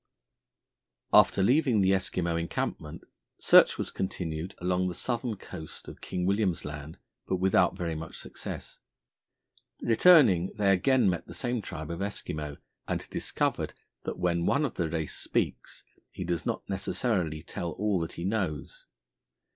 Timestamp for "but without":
7.27-7.75